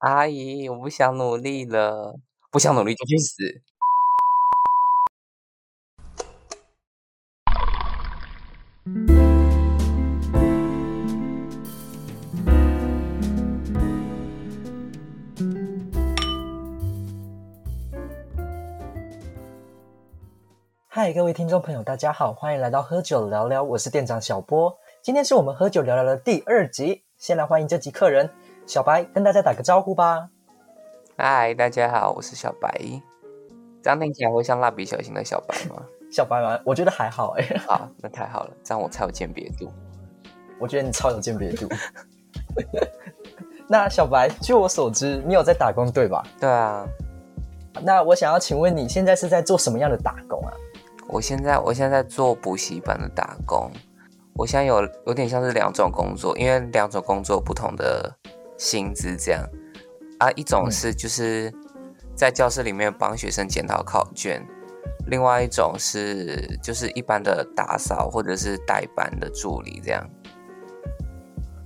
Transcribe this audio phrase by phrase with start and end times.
[0.00, 2.18] 阿姨，我不想努力了，
[2.50, 3.60] 不想努力就去死。
[20.88, 24.78] 嗨，各位听众朋友，大家好，欢迎来到喝酒聊聊，我是店长小波。
[25.02, 28.30] 今天是我们喝酒聊聊的第二集，先来欢迎这集客人
[28.70, 30.28] 小白，跟大家打个招呼吧。
[31.18, 32.70] 嗨，大家好，我是小白。
[33.82, 35.82] 这样听起来会像蜡笔小新的小白吗？
[36.08, 36.56] 小白吗？
[36.64, 37.44] 我觉得还好哎。
[37.66, 39.72] 好，那太好了，这样我才有鉴别度。
[40.60, 41.66] 我觉得你超有鉴别度。
[43.66, 46.22] 那小白，据我所知，你有在打工对吧？
[46.38, 46.86] 对啊。
[47.82, 50.54] 那我想要请问你现在是在做什么样的打工啊？
[51.08, 53.68] 我现在我现在在做补习班的打工。
[54.34, 58.14] 我现在有有点像是两种工作，因为两种工作不同的
[58.60, 59.42] 薪资这样
[60.18, 60.30] 啊。
[60.32, 61.50] 一种是就是
[62.14, 64.46] 在教室里面帮学生检讨考卷，
[65.06, 70.06] 另外一种是就是一般的打扫或者是代班的助理这样。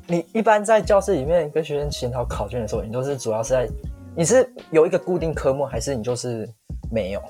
[0.07, 3.69] 你一般在教室里面跟学生检讨考卷的时候，你都是主要是在
[4.15, 6.49] 你是有一个固定科目，还是你就是
[6.93, 7.21] 没有？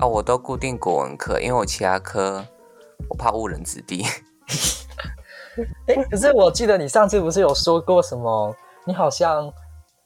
[0.00, 2.44] 哦，我都固定国文课，因为我其他科
[3.08, 4.04] 我怕误人子弟。
[5.86, 8.56] 哎，可是我记得你上次不是有说过什么？
[8.84, 9.52] 你好像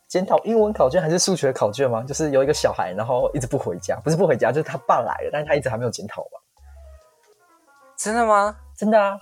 [0.07, 2.03] 检讨英文考卷还是数学考卷吗？
[2.03, 6.41] 就是有一个小孩，然后一直不回家，不是不回家，就是他爸来了，但是他一直还没有检讨吧？
[7.97, 8.57] 真的吗？
[8.77, 9.19] 真的啊！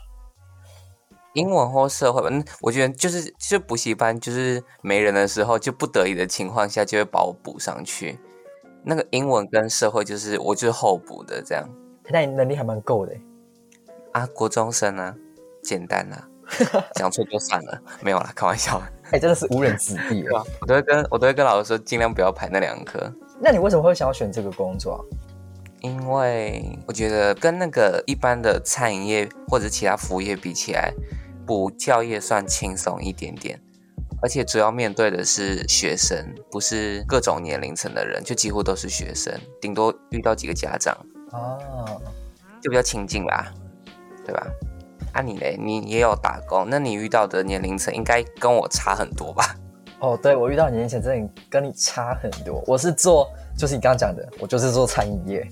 [1.33, 8.19] 英文或社会吧，嗯，我觉得就是就补习班，就是没人的时候，就不得已的情况下，就会把我补上去。
[8.85, 11.69] 那个英文跟社会，就是我就是后补的这样。
[12.09, 13.13] 那你能力还蛮够的。
[14.13, 15.15] 啊，国中生啊，
[15.63, 16.29] 简单啊，
[16.95, 18.81] 讲错就算了， 没有啦，开玩笑。
[19.11, 20.43] 哎，真的是无人子弟啊！
[20.61, 23.13] 我都会跟我都会跟老师说，尽量不要排那两科。
[23.41, 25.05] 那你为什么会想要选这个工作？
[25.81, 30.93] 因为我觉得跟那个一般的餐饮业或者其他服务业比起来，
[31.47, 33.61] 补教业算轻松一点点，
[34.23, 40.97] 而且主要面对的是学生，不是各种年龄层的人，就几乎都是学生，顶多遇到几个家长
[41.33, 42.01] 哦，
[42.61, 43.53] 就比较亲近啦。
[44.25, 44.45] 对吧？
[45.17, 45.57] 啊，你嘞？
[45.59, 49.57] 你也有打工，那你遇到的年龄层应该跟我差很多吧？
[49.99, 52.63] 哦，对，我遇到年龄层真的跟你差很多。
[52.67, 55.49] 我是做，就是你刚刚讲的，我就是做餐饮业。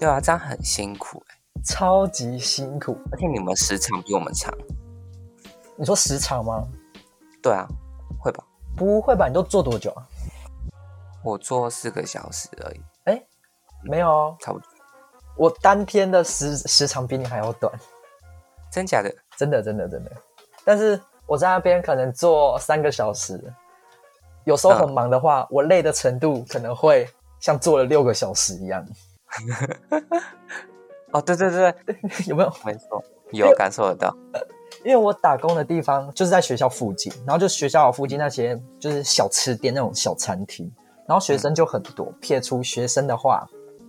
[0.00, 2.98] 对啊，这样很辛苦哎，超级辛苦。
[3.12, 4.52] 而且你们时长比我们长。
[5.76, 6.66] 你说时长吗？
[7.40, 7.64] 对啊，
[8.18, 8.42] 会吧？
[8.76, 9.28] 不会吧？
[9.28, 10.02] 你都做多久啊？
[11.22, 12.80] 我做四个小时而已。
[13.04, 13.22] 哎，
[13.84, 14.68] 没有哦，差不多。
[15.36, 17.72] 我当天的时时长比你还要短，
[18.74, 19.14] 真假的？
[19.36, 20.10] 真的真的真的。
[20.64, 23.40] 但是我在那边可能坐三个小时，
[24.44, 27.08] 有时候很忙的话，我累的程度可能会
[27.38, 28.84] 像坐了六个小时一样。
[31.12, 31.74] 哦，对对对，
[32.26, 32.52] 有没有？
[32.64, 34.12] 没错，有感受得到。
[34.84, 40.68] 因为我打工的地方就是在学校附近，然后就学校附近那些就是小吃店那种小餐厅，
[41.06, 42.12] 然后学生就很多。
[42.20, 43.46] 撇除学生的话。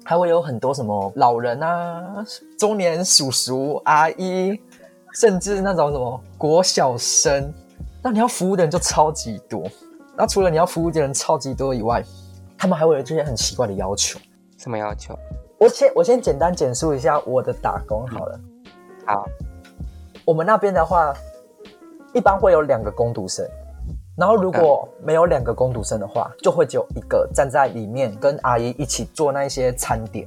[0.07, 2.23] 还会有很多什么老人啊、
[2.59, 4.61] 中年叔叔阿姨，
[5.15, 7.51] 甚至那种什么国小生，
[8.03, 9.63] 那你要服务的人就超级多。
[10.17, 12.03] 那除了你要服务的人超级多以外，
[12.57, 14.19] 他们还会有这些很奇怪的要求。
[14.57, 15.17] 什么要求？
[15.57, 18.39] 我先我先简单简述一下我的打工好了。
[19.05, 19.25] 好，
[20.25, 21.13] 我们那边的话，
[22.13, 23.47] 一般会有两个工读生。
[24.17, 30.25] 然后如果没有两个工读生的话，就会只有一个站在里面跟阿姨一起做那些餐点。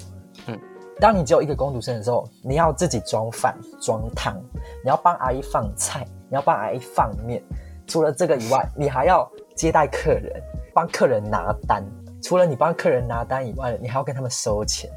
[1.00, 4.36] 当你只有一个工读生的时候，你要自己装饭、装汤，
[4.82, 7.40] 你要帮阿姨放菜，你要帮阿姨放面。
[7.86, 10.42] 除了这个以外，你还要接待客人，
[10.74, 11.84] 帮客人拿单。
[12.20, 14.90] 除了你帮客人拿单以外，你还要跟他们收钱。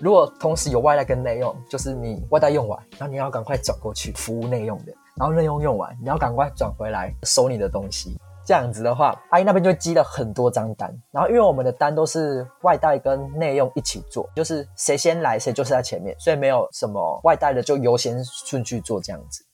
[0.00, 8.18] 如果同时有外带跟内用，就是你外带用完，然后你要赶快转过去服务内用的，然后内用用完，你要赶快转回来收你的东西。
[8.44, 19.44] 这样子的话，阿姨那边就积了很多张单，然后因为我们的单都是外带跟内用一起做，就是谁先来谁就是在前面，所以没有什么外带的就优先顺序做这样子。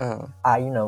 [0.00, 0.80] 嗯，阿姨呢，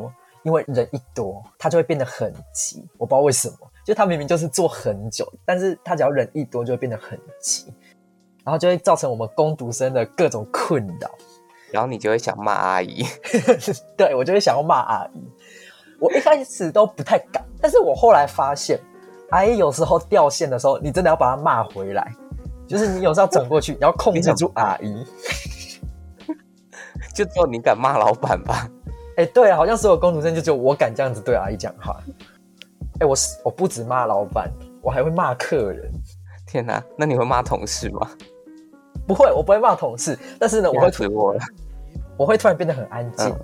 [0.43, 7.73] 因为人一多，她就会变得很急，我不知道为什么，就她明明就是做很久，但是她只要人一多就会变得很急，
[8.43, 11.11] 然后就会造成我们工读生的各种困扰，
[11.70, 13.05] 然后你就会想骂阿姨，
[13.97, 15.31] 对我就会想要骂阿姨。
[15.99, 18.79] 我一开始都不太敢，但是我后来发现，
[19.31, 22.12] 阿姨有时候掉线的时候，你真的要把她骂回来，
[22.67, 25.05] 就是你有时候转过去，你要控制住阿姨。
[27.14, 28.69] 就只有你敢骂老板吧？
[29.17, 31.97] 哎，对啊，好像所有工读生就只有我敢这样子对阿姨讲话。
[33.00, 34.50] 哎、我是我不止骂老板，
[34.82, 35.93] 我还会骂客人。
[36.47, 38.11] 天哪，那你会骂同事吗？
[39.06, 41.40] 不会，我不会骂同事，但是呢，我会我了。
[42.17, 43.40] 我会突然变得很安静，嗯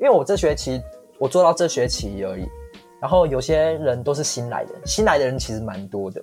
[0.00, 0.80] 因为我这学期
[1.18, 2.48] 我做到这学期而已，
[3.00, 6.22] 然后有些人都是新来的，新来的人其实蛮多的。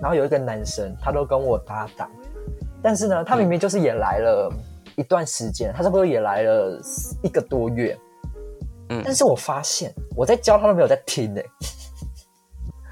[0.00, 2.10] 然后有一个男生，他都跟我搭档，
[2.80, 4.50] 但是呢，他明明就是也来了
[4.96, 6.80] 一段时间，他差不多也来了
[7.22, 7.98] 一个多月，
[8.88, 11.44] 嗯但是我发现我在教他都没有在听诶、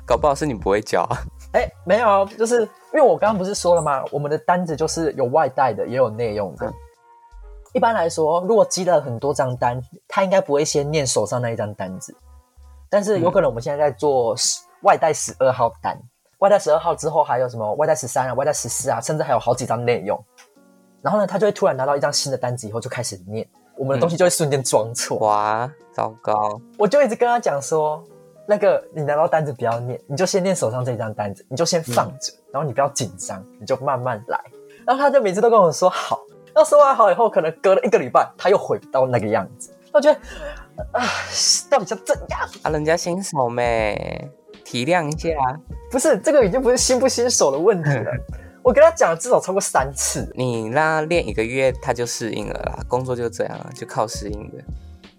[0.04, 1.16] 搞不好是你不会教啊。
[1.52, 4.04] 哎、没有，就是因为我刚刚不是说了吗？
[4.10, 6.66] 我们的单子就是有外带的，也有内用的。
[6.66, 6.74] 嗯
[7.74, 12.14] 一般来说，如果积了很多张单，他应该不会先念手上那一张单子。
[12.88, 14.34] 但是有可能我们现在在做
[14.82, 16.00] 外带十二号单，
[16.38, 20.18] 外带十二号之后还有什么外带十三啊、外带十四啊，甚至还有好几张内用。
[21.02, 25.18] 然后呢，他就会突然拿到一张新的单子以后就开始念，我们的东西就会瞬间装错。
[25.18, 26.60] 哇，糟糕！
[26.78, 28.02] 我就一直跟他讲说，
[28.46, 34.40] 那个你拿到单子不要念，你就先念手上这张单子，你就先放着，然后你不要紧张，你就慢慢来。
[34.86, 36.18] 然后他就每次都跟我说好，
[36.58, 39.72] 然后说完好以后，可能隔了一个礼拜，他又回到那个样子。
[39.92, 40.18] 我觉得
[40.92, 41.06] 啊，
[41.70, 42.40] 到底想怎样？
[42.62, 44.28] 啊，人家新手妹，
[44.64, 45.28] 体谅一下。
[45.88, 48.10] 不是这个已经不是新不新手的问题了。
[48.64, 52.80] 我跟他讲了至少超过三次，你让他练一个月，他就适应了啦。
[52.88, 54.56] 工作就这样啊，就靠适应的。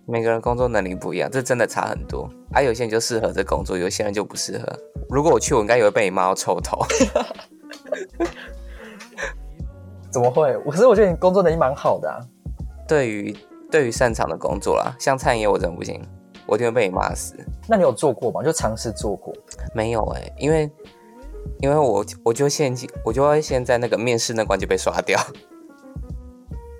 [0.05, 2.29] 每个人工作能力不一样，这真的差很多。
[2.51, 4.67] 啊，有些人就适合这工作，有些人就不适合。
[5.09, 6.85] 如果我去，我应该也会被你骂到臭头。
[10.11, 10.53] 怎么会？
[10.69, 12.19] 可是我觉得你工作能力蛮好的啊。
[12.87, 13.35] 对于
[13.69, 16.01] 对于擅长的工作啦，像餐饮业我真的不行，
[16.47, 17.35] 我一定会被你骂死。
[17.67, 18.41] 那你有做过吗？
[18.43, 19.33] 就尝试做过。
[19.73, 20.71] 没有哎、因为
[21.59, 25.19] 因为我我就先我就会先在那个面试那关就被刷掉。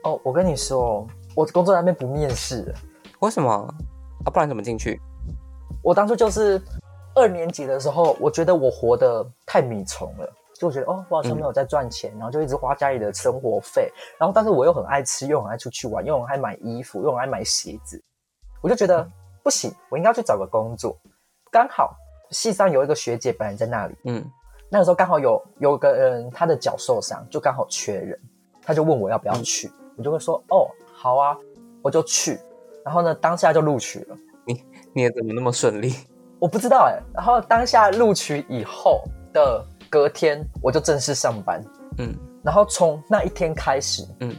[0.04, 1.06] 哦，我跟你说，
[1.36, 2.74] 我工作那边不面试的。
[3.20, 4.32] 为什么啊？
[4.32, 5.00] 不然怎么进去？
[5.84, 6.62] 我当初就是
[7.16, 13.90] 二年级的时候，我觉得我活得太米虫了，就我觉得哦，我好像没有在赚钱，然后就一直花家里的生活费，
[14.20, 18.04] 然后但是我又很爱吃，又很爱出去玩，又很爱买衣服，又很爱买鞋子，
[18.62, 19.08] 我就觉得
[19.42, 21.00] 不行，我应该去找个工作。
[21.50, 21.96] 刚好
[22.32, 24.30] 系上有一个学姐本来在那里，嗯
[24.70, 28.20] 那个时候刚好有有个人他的脚受伤，就刚好缺人，
[28.62, 31.38] 他就问我要不要去，我就会说哦好啊，
[31.82, 32.38] 我就去，
[32.84, 34.18] 然后呢当下就录取了。
[34.94, 35.94] 你也怎么那么顺利？
[36.38, 39.04] 我不知道哎、然后当下录取以后
[39.34, 41.64] 的隔天，我就正式上班。
[41.98, 44.34] 嗯然后从那一天开始，嗯，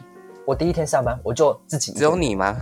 [0.47, 2.57] 我第一天上班，我就自己只有你吗？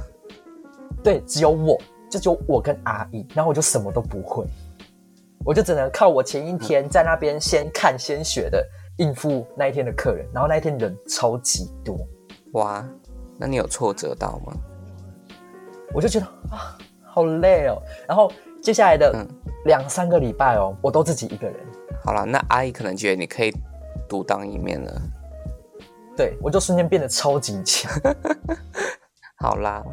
[1.00, 1.80] 对，只有我，
[2.10, 4.44] 就只有我跟阿姨，然后我就什么都不会，
[5.44, 11.96] 我就只能靠我前一天在那边先看先学的应付那一天的客人，然后那一天人超级多，
[12.54, 12.84] 哇，
[13.38, 14.52] 那你有挫折到吗？
[15.94, 17.80] 我就觉得啊好累哦。
[18.08, 18.30] 然后
[18.60, 19.24] 接下来的嗯
[19.66, 21.56] 两三个礼拜哦，我都自己一个人。
[22.08, 23.54] 好了，那阿姨可能觉得你可以
[24.08, 24.98] 独当一面了。
[26.16, 27.92] 对，我就瞬间变得超级强。
[29.36, 29.84] 好啦，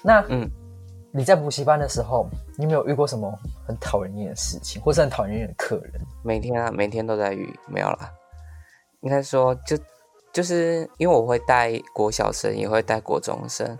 [0.00, 0.48] 那嗯，
[1.10, 3.28] 你在补习班的时候，你有没有遇过什么
[3.66, 6.00] 很讨人厌的事情，或是很讨人厌的客人？
[6.22, 8.08] 每天啊，每天都在遇，没有啦。
[9.00, 9.76] 应该说，就
[10.32, 13.76] 就是因为我会带国小生，也会带国中生。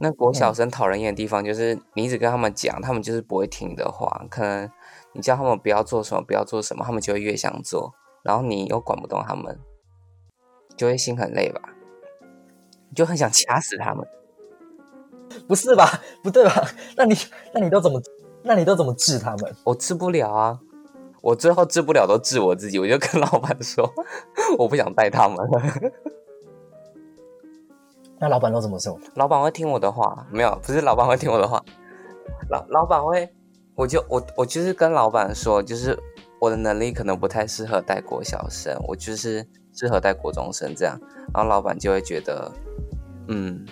[0.00, 4.24] 那国小生讨人厌的地方，就是你一直跟他们讲，他们就是不会听的话。
[4.30, 4.70] 可能
[5.16, 7.94] 你叫他们不要做什么，不要做什么，他们就会越想做。
[8.22, 9.58] 然后你又管不动他们，
[10.76, 11.60] 就会心很累吧？
[12.94, 14.06] 就很想掐死他们。
[15.48, 16.00] 不是吧？
[16.22, 16.68] 不对吧？
[16.96, 17.14] 那你
[17.54, 18.00] 那你都怎么
[18.42, 19.56] 那你都怎么治他们？
[19.64, 20.60] 我治不了啊，
[21.22, 23.90] 我最后治不了都治我自己，我就跟老板说，
[24.58, 25.62] 我不想带他们了。
[28.18, 28.98] 那老板都怎么说？
[29.14, 31.62] 老板会听我的话，没有，不是老板会听我的话，
[32.48, 33.28] 老老板会，
[33.76, 35.96] 我就我我就是跟老板说，就是
[36.40, 40.98] 我的能力可能不太适合带国小生，我就是适合带国中生这样，
[41.34, 42.50] 然后老板就会觉得，
[43.28, 43.64] 嗯，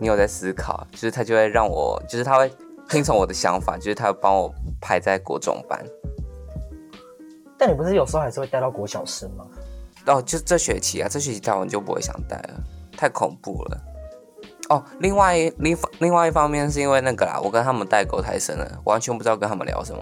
[0.00, 2.50] 你有在思考，就是他就会让我，就是他会
[2.88, 5.78] 听从我的想法，就是他会帮我排在国中班。
[7.58, 9.46] 但你不是有时候还是会带到国小生吗？
[10.06, 12.60] 哦，就这学期啊，这学期带完就不会想带了，
[12.96, 13.80] 太恐怖了。
[14.72, 20.00] 哦，另外一另另外一方面是因为那个啦，我跟他们代沟太深了，完全不知道跟他们聊什么。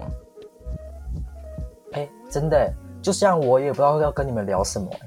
[1.91, 4.99] 哎，真的耶，就像我也不知道要跟你们聊什么耶。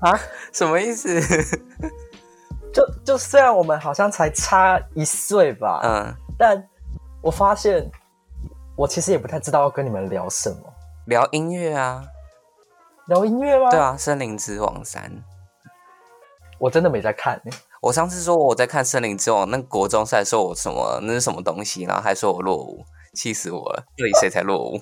[0.00, 0.18] 啊？
[0.52, 1.08] 什么意思？
[2.74, 6.62] 就就虽然我们好像才差一岁吧，嗯，但
[7.22, 7.90] 我发现
[8.76, 10.56] 我其实也不太知道要跟你们聊什么。
[11.06, 12.04] 聊音乐啊，
[13.06, 13.70] 聊音乐吗？
[13.70, 15.02] 对，啊，《森林之王三》，
[16.58, 17.52] 我真的没在看耶。
[17.82, 23.84] 我上次说我在看《森林之王》，那国中赛说我什么那是什么东西，然后还说我落伍，气死我了！
[23.98, 24.80] 到底谁才落伍？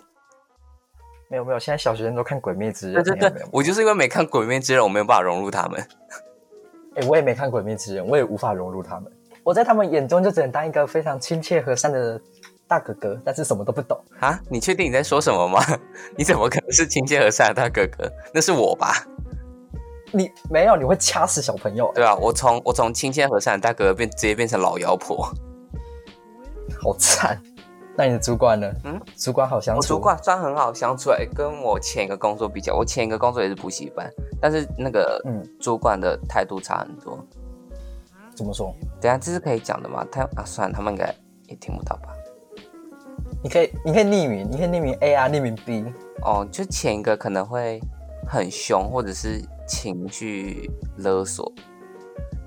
[1.30, 3.02] 没有没有，现在小学生都看《鬼灭之刃》。
[3.04, 5.82] 对对对，我就是因为没看《鬼灭之刃》，我没有办法融入他们。
[6.96, 9.10] 哎，我也没看《鬼灭之刃》，我也无法融入他们。
[9.42, 12.20] 我在他们眼中就只能当一个非常亲切和善的
[12.68, 14.38] 大哥哥，但是什么都不懂啊！
[14.50, 15.58] 你确定你在说什么吗？
[16.18, 18.12] 你怎么可能是亲切和善的大哥哥？
[18.34, 19.06] 那是我吧？
[20.12, 21.90] 你没有，你会掐死小朋友。
[21.94, 25.28] 对啊，我从我从亲切和善的大哥哥变直接变成老妖婆，
[26.82, 27.40] 好惨。
[27.96, 28.72] 那你的主管呢？
[28.84, 29.78] 嗯，主管好相处。
[29.78, 37.18] 我主管算很好相处，哎，跟我前一个工作比较，我前一个工作也是补习班，但是那个嗯，主管的态度差很多。
[38.34, 38.74] 怎么说？
[39.00, 40.06] 等下这是可以讲的吗？
[40.10, 41.14] 他啊，算了，他们应该
[41.46, 42.08] 也听不到吧？
[43.42, 45.84] 你可以，你可以匿名，你可以匿名 A 啊，匿名 B。
[46.22, 47.80] 哦，就前一个可能会
[48.26, 49.42] 很凶，或者是。
[49.70, 51.52] 情绪勒索，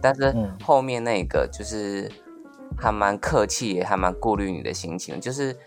[0.02, 2.12] 但是后面那个就是
[2.78, 5.22] 还蛮客气，也还蛮顾虑你的心情。
[5.22, 5.58] 就是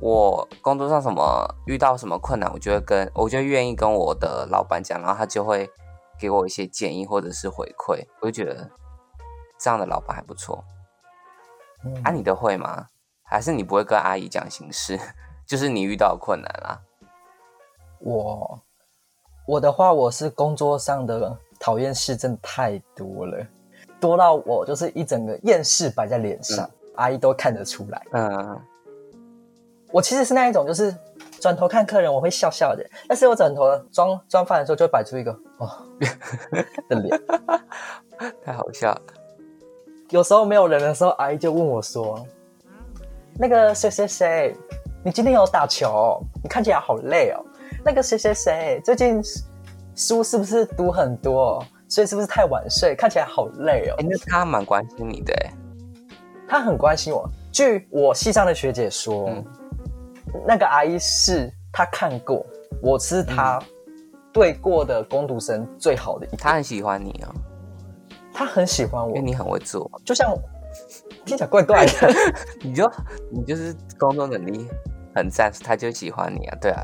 [0.00, 5.70] 我工作上什么遇到什么困难，我就会跟我就愿意跟我的老板讲，然后他就会
[6.18, 8.04] 给我一些建议或者是回馈。
[8.20, 8.68] 我就觉得
[9.56, 10.64] 这样的老板还不错。
[12.02, 12.88] 啊，你的会吗？
[13.22, 14.98] 还是你不会跟阿姨讲心事？
[15.46, 16.82] 就是你遇到困难啊？
[18.00, 18.64] 我。
[19.46, 23.46] 我的话，我是工作上的讨厌事真的太多了，
[24.00, 28.02] 多到我就是一整个厌世摆在脸上，阿姨都看得出来。
[28.12, 28.58] 嗯，
[29.92, 30.96] 我其实是那一种，就是
[31.40, 35.68] 转头看客人我会笑笑的，但是我转头装装饭的时候就会摆出一个哦
[36.88, 37.20] 的脸，
[38.42, 39.02] 太好笑了。
[40.08, 42.26] 有时候没有人的时候，阿姨就问我说
[43.38, 44.56] ：“那个谁谁谁，
[45.04, 46.18] 你今天有打球？
[46.42, 47.44] 你看起来好累哦。”
[47.84, 49.22] 那个谁谁谁最近
[49.94, 51.62] 书是不是读很多？
[51.86, 52.96] 所以是不是太晚睡？
[52.96, 53.94] 看起来好累哦。
[53.98, 55.52] 哎，那他蛮关心你的哎。
[56.48, 57.28] 他很关心我。
[57.52, 59.30] 据我系上的学姐说，
[60.46, 62.44] 那个阿姨是她看过，
[62.82, 63.62] 我是她
[64.32, 66.36] 对过的攻读生最好的一。
[66.36, 67.34] 他很喜欢你哦。
[68.32, 69.88] 他很喜欢我，因为你很会做。
[70.04, 70.34] 就像
[71.24, 71.92] 听起来怪怪的，
[72.64, 72.90] 你就
[73.30, 74.66] 你就是工作能力
[75.14, 76.58] 很赞，他就喜欢你啊。
[76.60, 76.82] 对啊。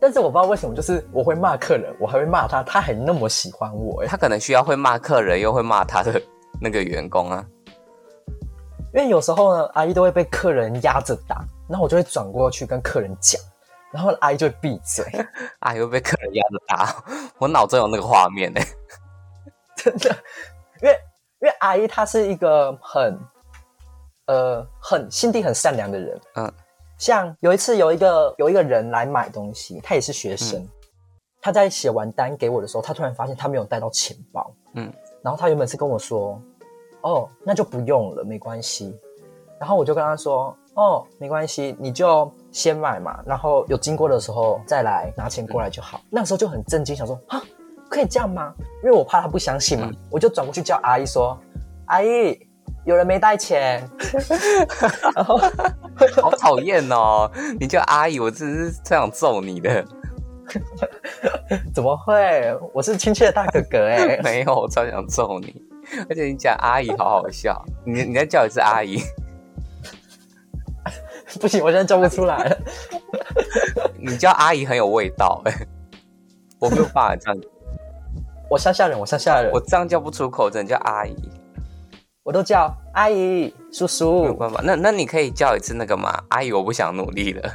[0.00, 4.04] 但是我不知道为什么，就是我会骂客人，我还会骂他，他还那么喜欢我。
[4.06, 6.20] 他可能需要会骂客人，又会骂他的
[6.58, 7.44] 那个员工啊。
[8.94, 13.38] 因为有时候呢，阿姨都会被客人压着打，然后我就会转过去跟客人讲，
[13.92, 15.04] 然后阿姨就会闭嘴。
[15.60, 17.04] 阿姨会被客人压着打，
[17.38, 18.60] 我脑中有那个画面呢。
[19.76, 20.08] 真的，
[20.82, 20.98] 因为
[21.40, 23.18] 因为阿姨她是一个很
[24.26, 26.52] 呃很心地很善良的人，嗯。
[27.00, 30.62] 像有一次有一个有一个人来买东西，他也是学生，
[31.40, 34.92] 他在写完单给我的时候，他突然发现他没有带到钱包，嗯，
[35.22, 36.38] 然后他原本是跟我说，
[37.00, 38.94] 哦，那就不用了，没关系，
[39.58, 46.02] 然后我就跟他说，哦，没关系，你就先买嘛，然后有经过的时候再来拿钱过来就好。
[46.10, 47.42] 那时候就很震惊，想说啊，
[47.88, 48.52] 可以这样吗？
[48.84, 51.34] 因为我怕他不相信嘛，我就转过去叫阿姨说，
[51.86, 52.46] 阿姨。
[52.86, 53.86] 有人没带钱，
[56.22, 57.30] 好讨厌哦！
[57.58, 59.84] 你叫阿姨，我真是这样揍你的。
[61.72, 62.54] 怎么会？
[62.72, 64.18] 我是亲切的大哥哥哎。
[64.24, 65.62] 没有，我超想揍你。
[66.08, 69.00] 而且你讲阿姨好好笑，你你再叫一次阿姨。
[71.40, 72.58] 不行，我现在叫不出来了。
[73.98, 75.66] 你叫阿姨很有味道哎，
[76.58, 77.40] 我没有办法这样。
[78.50, 81.14] 我乡下人，我乡下人，我这样叫不出口，只能叫阿姨。
[82.30, 84.60] 我都叫阿姨、叔叔，没有办法。
[84.62, 86.22] 那那你可以叫一次那个吗？
[86.28, 87.52] 阿姨，我不想努力了。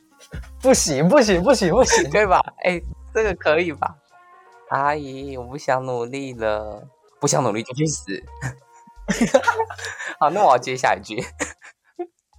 [0.60, 2.38] 不行，不行，不行，不行，对吧？
[2.62, 2.78] 哎，
[3.14, 3.96] 这个可以吧？
[4.68, 6.86] 阿姨，我不想努力了，
[7.18, 8.22] 不想努力就去死。
[10.20, 11.24] 好，那我要接下一句。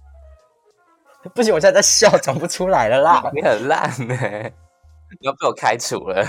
[1.34, 3.28] 不行，我现在在笑，讲不出来了啦。
[3.34, 4.14] 你很烂呢，
[5.18, 6.24] 你要被我开除了。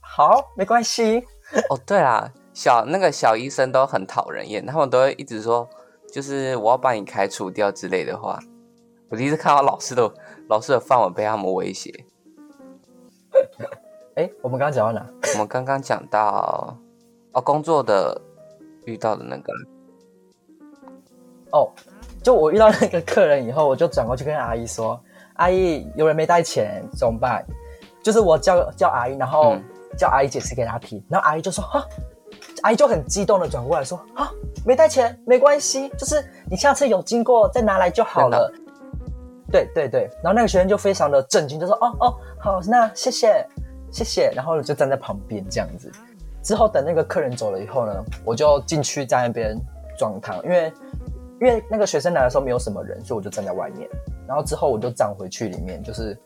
[0.00, 1.24] 好，没关系。
[1.68, 2.32] 哦，对啦。
[2.52, 5.68] 小那个小医生都很讨人厌，他们都会一直说，
[6.12, 8.38] 就是我要把你开除掉之类的话。
[9.08, 10.12] 我第一次看到老师的
[10.48, 11.92] 老师的范文被他们威胁。
[14.14, 15.06] 哎，我们刚刚讲到哪？
[15.34, 16.76] 我们刚刚讲到
[17.32, 18.20] 哦，工作的
[18.84, 19.52] 遇到的那个。
[21.52, 21.70] 哦，
[22.22, 25.00] 就我遇到那个客人以后，我就转过去跟阿姨说
[25.34, 27.44] ：“阿姨，有人没带钱，怎么办？”
[28.02, 29.56] 就是我叫叫阿姨，然后
[29.96, 31.84] 叫阿姨解释给他听，然后阿姨就说：“哈。”
[32.62, 34.30] 阿姨就很激动的转过来说：“啊，
[34.64, 38.52] 没带钱没关系，就是你下次有经过再拿来就好了。”
[39.50, 43.44] 对对对，然后那个学生就非常的震惊，就说：“哦哦，好，那谢谢
[43.90, 45.90] 谢谢。”然后就站在旁边这样子。
[46.42, 47.92] 之后等那个客人走了以后呢，
[48.24, 49.58] 我就进去在那边
[49.98, 50.72] 装汤，因为
[51.40, 53.88] 因为那个学生来的时候没有什么人，所以我就站在外面。
[54.26, 56.16] 然后之后我就站回去里面，就是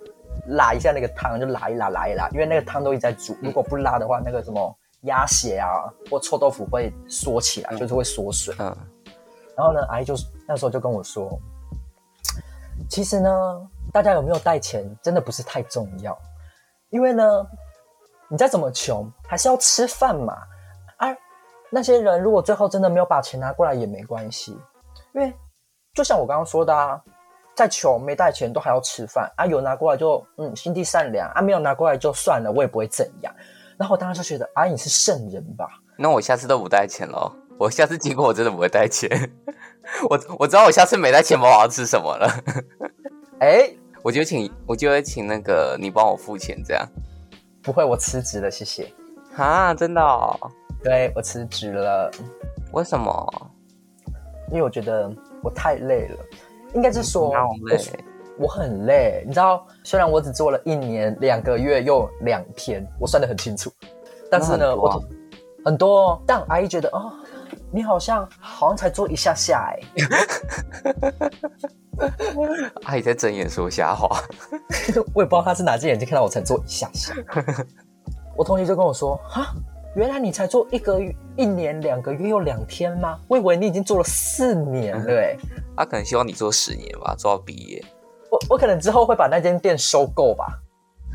[0.48, 8.54] 拉一下那个汤，就拉一拉，拉一拉，因为那个汤都一直在煮，如果不拉的话，那个什么鸭血啊或臭豆腐会缩起来，就是会缩水。
[8.58, 8.76] 嗯，
[9.56, 10.14] 然后呢，阿姨就
[10.46, 11.38] 那时候就跟我说，
[12.88, 13.30] 其实呢，
[13.92, 16.16] 大家有没有带钱真的不是太重要，
[16.90, 17.46] 因为呢，
[18.28, 20.34] 你再怎么穷还是要吃饭嘛。
[20.96, 21.08] 啊，
[21.70, 24.52] 那些人如果最后真的没有把钱拿过来也没关系，
[25.14, 25.34] 因为
[25.92, 27.02] 就像我刚刚说的啊，
[27.54, 33.34] 再穷没带钱都还要吃饭啊，有拿过来就嗯心地善良啊，没有拿过来就算了，我也不会怎样。
[33.76, 35.66] 然后我当时就觉得阿姨你是圣人吧。
[35.96, 37.32] 那我下次都不带钱喽。
[37.58, 39.08] 我下次经过我真的不会带钱。
[40.10, 42.28] 我我知道我下次没带钱包我要吃什么了。
[43.40, 43.70] 哎，
[44.02, 46.84] 我就请我就会请那个你帮我付钱这样。
[47.62, 48.92] 不会，我辞职了，谢谢。
[49.36, 50.00] 啊，真的？
[50.00, 50.38] 哦？
[50.82, 52.10] 对，我辞职了。
[52.72, 53.50] 为什么？
[54.50, 55.10] 因为我觉得
[55.42, 56.16] 我太累了。
[56.74, 57.32] 应该是说，
[57.66, 57.78] 累，
[58.38, 59.22] 我很累。
[59.26, 63.70] 你知道，虽然我只做了一年两个月又两天，我算得很清楚。
[64.30, 65.02] 但是呢，我
[65.64, 67.12] 很多，但阿姨觉得哦，
[67.70, 69.78] 你好像好像才做一下下哎。
[72.84, 74.20] 阿姨在睁眼说瞎话。
[75.14, 77.14] 我也不知道她是哪只眼睛看到我才做一下下。
[78.36, 79.54] 我同学就跟我说哈。
[79.96, 83.16] 原来你才做一个月、一年、两个月又两天吗？
[83.28, 85.36] 我以为你已经做了四年了哎。
[85.78, 87.80] 他可能希望你做十年吧，做到毕业。
[88.34, 90.46] 我我可能之后会把那间店收购吧。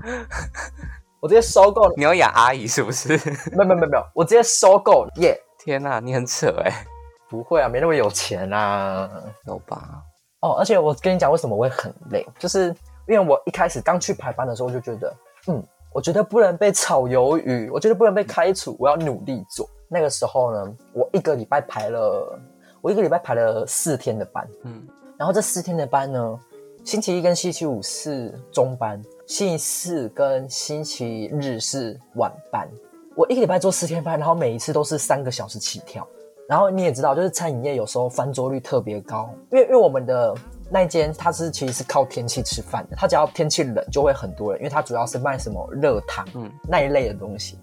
[1.19, 1.91] 我直接收购。
[1.97, 3.09] 你要养阿姨是不是？
[3.51, 5.37] 没有没有没有，我直接收购耶！
[5.59, 6.85] 天哪，你很扯哎。
[7.29, 9.09] 不会啊，没那么有钱啊。
[9.45, 10.01] 有吧？
[10.39, 12.25] 哦，而且我跟你讲，为什么会很累？
[12.39, 12.67] 就是
[13.07, 15.13] 因为我一开始刚去排班的时候，就觉得
[15.47, 15.61] 嗯。
[15.91, 19.67] 我觉得不能被炒鱿鱼，我觉得不能被开除，我要努力做。
[19.89, 22.39] 那个时候呢，我一个礼拜排了，
[22.79, 26.39] 我一个礼拜排了四天的班，嗯，然后这四天的班呢，
[26.83, 32.67] 星期一跟星期五是中班，星期四跟星期日是晚班。
[33.15, 36.07] 我一个礼拜做四天班，然后每一次都是三个小时起跳。
[36.47, 40.35] 然后你也知道，就是餐饮业有时候翻桌率特别高，因为因为我们的。
[40.71, 47.57] 那间它是其实是靠天气吃饭的，它只要天气冷就会很多人，因为它主要是卖什么热汤，嗯，那一类的东西，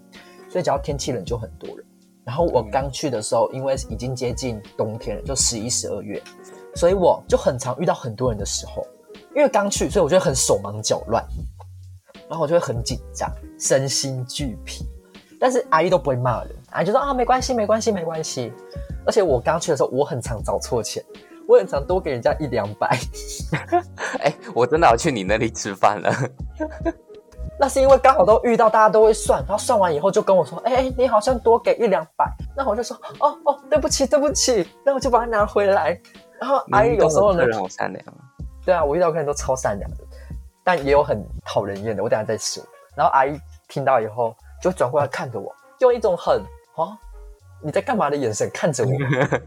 [0.49, 1.85] 所以只要天气冷就很多人。
[2.25, 6.21] 然后我刚去的时候，因为已经接近冬天了，就十一、十二月，
[6.75, 8.85] 所以我就很常遇到很多人的时候，
[9.37, 11.23] 因为刚去，所以我觉得很手忙脚乱，
[12.27, 14.83] 然后我就会很紧张，身心俱疲。
[15.39, 18.51] 但是阿姨都不会骂人，阿姨就说啊，没关系，没关系，没关系。
[19.05, 21.03] 而且我刚去的时候，我很常找错钱。
[21.47, 22.99] 我很常多给人家一两百，
[24.19, 26.11] 哎，我真的要去你那里吃饭了。
[27.59, 35.97] 那是因为刚好都遇到，大家都会算，然后算完以后就跟我说：“哎哎，你好像多给一两百。”那我就说：“哦哦，对不起对不起。”那我就把它拿回来。
[36.41, 38.03] 然后阿姨有时候呢，好善良。
[38.67, 40.03] 对啊，我遇到客人都超善良的，
[40.61, 42.03] 但也有很讨人厌的。
[42.03, 42.61] 我等下再说。
[42.97, 46.41] 然后阿姨听到以后就转过来看着我，用一种很
[46.75, 46.99] 啊
[47.63, 48.91] 你在干嘛的眼神看着我。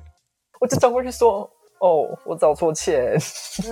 [0.58, 1.48] 我就转过去说。
[1.80, 3.16] 哦，我找错钱，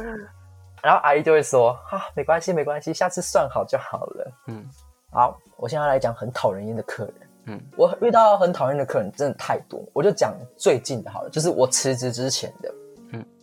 [0.82, 4.64] 然后阿姨就会说：“哈，没关系，没关系，下次算好就好了。”嗯，
[5.10, 7.14] 好，我现在来讲很讨人厌的客人。
[7.46, 12.74] 嗯，我遇到很讨厌的客人真的太多，我就讲最近的好了，就是我辞职之前的。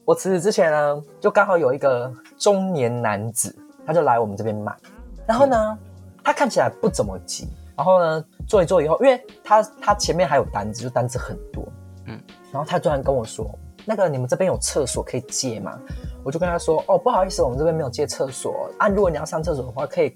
[0.05, 4.75] 嗯，我辞职之前呢，就刚好有一个中年男子，他就来我们这边买，
[5.25, 5.77] 然后呢，
[6.23, 11.63] 他看起来不怎么急，然后呢，做一做以后，因为他他前面还有单子，就单子很多。
[12.07, 13.49] 嗯，然后他突然跟我说。
[13.87, 15.79] 那个你们这边有厕所可以借吗？
[16.23, 18.87] 我就跟他说，哦，不好意思，我们这边没有借厕所啊。
[18.87, 20.11] 如果你要上厕所的话，可以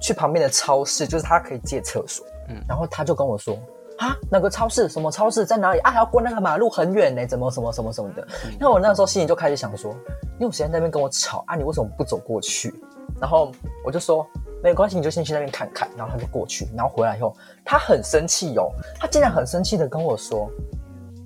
[0.00, 2.24] 去旁边的超市，就是他可以借厕所。
[2.48, 3.58] 嗯，然后他就跟我说，
[3.98, 4.88] 啊，那个超市？
[4.88, 5.46] 什么超市？
[5.46, 5.78] 在哪里？
[5.80, 8.26] 啊，还要过那个马路很远呢，怎么什么什么什么的？
[8.58, 9.94] 那我那时候心里就开始想说，
[10.38, 11.54] 你有时间在那边跟我吵啊？
[11.54, 12.74] 你为什么不走过去？
[13.20, 13.52] 然后
[13.84, 14.26] 我就说，
[14.62, 15.88] 没关系，你就先去那边看看。
[15.96, 20.50] 然后他就过去，然后回来以后，他很生气哦，他竟然很生气的跟我说。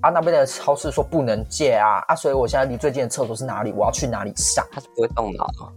[0.01, 3.73] 啊，那边的超市说不能借啊啊，所以我现在离最近的厕所是哪里？
[3.73, 4.65] 我要去哪里上？
[4.71, 5.67] 他是不会动脑啊。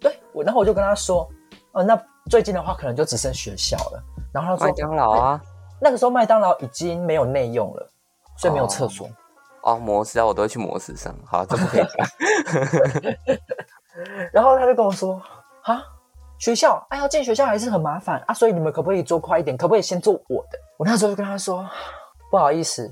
[0.00, 1.28] 对，我然后我就跟他说，
[1.74, 1.96] 呃，那
[2.28, 4.02] 最近的话可能就只剩学校了。
[4.32, 5.40] 然后他说麦当劳啊，
[5.80, 7.90] 那个时候麦当劳已经没有内用了，
[8.36, 9.08] 所以没有厕所。
[9.62, 11.14] 哦，模式啊，我都会去模式上。
[11.26, 11.90] 好，这不可以讲。
[14.32, 15.20] 然后他就跟我说，
[15.62, 15.82] 啊，
[16.38, 19.56] 学校，哎，要进学校还是很麻烦啊，所以你们可不可以做快一点？
[19.56, 20.58] 可不可以先做我的？
[20.76, 21.68] 我那时候就跟他说，
[22.30, 22.90] 不好意思。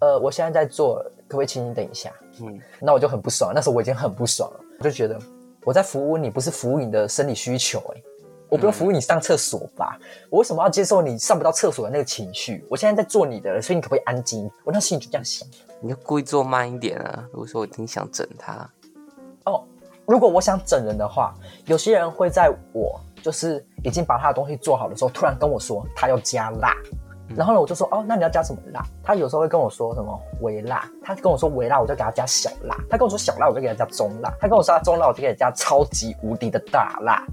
[0.00, 2.10] 呃，我现在在做，可不可以请你等一下？
[2.40, 3.52] 嗯，那我就很不爽。
[3.54, 5.18] 那时候我已经很不爽了，我就觉得
[5.64, 7.80] 我在服务你，不是服务你的生理需求。
[7.94, 8.02] 哎，
[8.54, 9.98] 我不用服务你上厕所吧？
[10.30, 12.64] 我为什么要接受你上不到厕所的那个情绪？
[12.70, 14.48] 我现在在做你的，所以你可不可以安静？
[14.62, 15.44] 我那心里就这样想。
[15.80, 17.24] 你就故意做慢一点啊！
[17.32, 18.70] 如果说我挺想整他，
[19.46, 19.64] 哦，
[20.06, 21.34] 如果我想整人的话，
[21.66, 26.76] 有些人会在我就是已经把他的东西做好的时候，突然跟我说他要加辣。
[27.34, 28.84] 然后呢，我就说哦，那你要加什么辣？
[29.02, 37.26] 他有时候会跟我说什么微辣，他跟我说微辣，我就给他加小辣；他跟我说小辣，我就给他加中辣；他跟我说中辣，我就给他加超级无敌的大辣。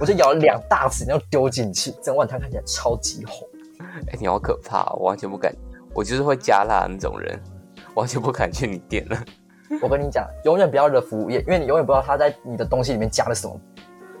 [0.00, 3.46] 我就舀了两大匙，然后丢进去，整碗汤看起来超级红。
[4.08, 5.54] 哎，你好可怕，我完全不敢，
[5.94, 7.40] 我就是会加辣那种人，
[7.94, 9.16] 完全不敢去你店了。
[9.80, 13.58] 我跟你讲，永远不要惹服务业，因为你永远不知道他在你的东西里面加了什么。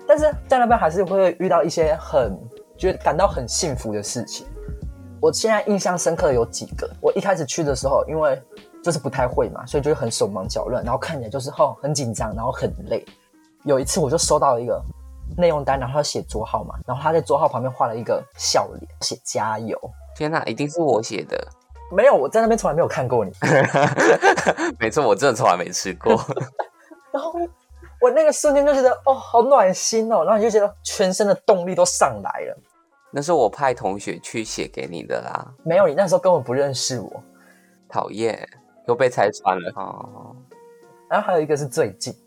[0.06, 2.38] 但是在那边还是会遇到一些很
[2.76, 4.46] 觉得感到很幸福的事情。
[5.20, 6.90] 我现在印象深刻的有几个。
[7.00, 8.40] 我一开始去的时候，因为
[8.82, 13.04] 就是不太会嘛，所以就很手忙脚乱，然后看起来就是哦很紧张，然后很累。
[13.64, 14.82] 有一次我就收到了一个
[15.36, 19.78] 内容单，然后他写桌号嘛，然后他在桌号旁边画了一个笑脸，写加油。
[20.16, 21.36] 天哪，一定是我写的。
[21.92, 23.32] 没有，我在那边从来没有看过你。
[24.78, 26.12] 没错，我真的从来没吃过。
[27.12, 27.32] 然后
[28.00, 32.56] 我那个瞬间就觉得哦，好暖心哦，然后你就觉得全身的动力都上来了。
[33.10, 35.46] 那是我派同学去写给你的啦。
[35.62, 37.22] 没有，你那时候根本不认识我。
[37.88, 38.48] 讨厌，
[38.88, 40.34] 又被拆穿了哦。
[41.08, 42.23] 然后还有一个是最近，嗯，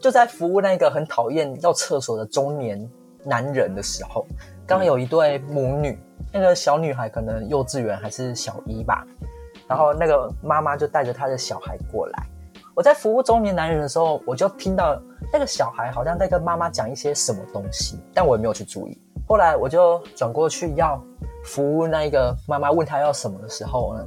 [0.00, 2.88] 就在服务那个很讨厌要厕所的中年
[3.24, 4.26] 男人的时候，
[4.66, 5.98] 刚有一对母女，
[6.32, 9.06] 那个小女孩可能幼稚园还是小一吧，
[9.68, 12.26] 然后那个妈妈就带着她的小孩过来。
[12.74, 15.00] 我在服务中年男人的时候，我就听到
[15.32, 19.00] 那个小孩好像在跟妈妈讲一些什么东西，但我也没有去注意。
[19.26, 21.02] 后来我就转过去要
[21.42, 24.06] 服务那一个妈妈，问他要什么的时候呢，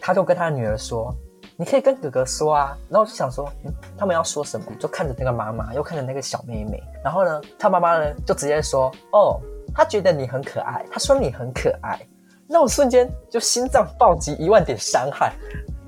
[0.00, 1.12] 他就跟他女儿说
[1.56, 4.66] ：“你可以跟哥哥说啊。”然后我就想说，嗯，他们要说什么？
[4.78, 6.82] 就看着那个妈妈，又看着那个小妹妹。
[7.02, 9.40] 然后呢，他妈妈呢就直接说：“哦，
[9.74, 11.98] 他觉得你很可爱，他说你很可爱。”
[12.46, 15.32] 那我瞬间就心脏暴击一万点伤害。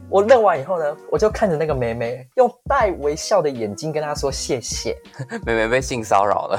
[0.09, 4.97] 我认完以后呢，我就看着那个妹妹，用带微笑的眼睛跟她说谢谢。
[5.45, 6.59] 妹妹被性骚扰了。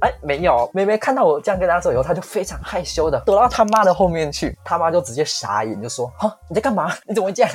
[0.00, 4.56] 哎，没有，妹妹看到我这样跟她说以后，她就非常害羞的躲到他妈的后面去。
[4.64, 6.90] 他妈就直接傻眼，就说：“哈，你在干嘛？
[7.06, 7.52] 你怎么会这样？”